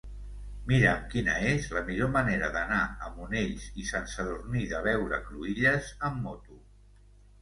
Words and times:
Mira'm 0.69 1.01
quina 1.09 1.35
és 1.49 1.67
la 1.75 1.83
millor 1.89 2.09
manera 2.15 2.49
d'anar 2.57 2.79
a 3.07 3.11
Monells 3.19 3.69
i 3.83 3.87
Sant 3.93 4.09
Sadurní 4.17 4.67
de 4.73 4.81
l'Heura 4.89 5.21
Cruïlles 5.29 5.93
amb 6.09 6.23
moto. 6.27 6.59